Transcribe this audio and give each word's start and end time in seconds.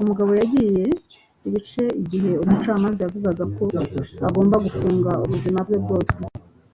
Umugabo 0.00 0.30
yagiye 0.40 0.84
ibice 1.46 1.82
igihe 2.02 2.30
umucamanza 2.42 2.98
yavugaga 3.02 3.44
ko 3.56 3.64
agomba 4.28 4.56
gufungwa 4.64 5.12
ubuzima 5.24 5.58
bwe 5.66 5.78
bwose 5.84 6.16